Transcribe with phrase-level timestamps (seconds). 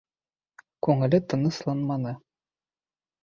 [0.87, 2.17] Күңеле тынысланманы.